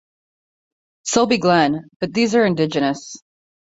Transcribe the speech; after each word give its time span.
Sulby 1.05 1.39
Glen, 1.39 1.87
but 1.99 2.11
these 2.11 2.33
are 2.33 2.43
indigenous. 2.43 3.17